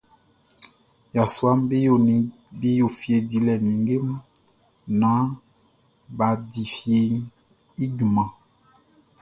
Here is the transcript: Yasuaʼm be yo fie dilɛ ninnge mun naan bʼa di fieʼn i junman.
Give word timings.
Yasuaʼm 1.15 1.59
be 2.59 2.67
yo 2.79 2.87
fie 2.97 3.17
dilɛ 3.29 3.53
ninnge 3.65 3.95
mun 4.05 4.17
naan 4.99 5.27
bʼa 6.17 6.29
di 6.51 6.63
fieʼn 6.75 7.15
i 7.83 7.85
junman. 7.97 8.29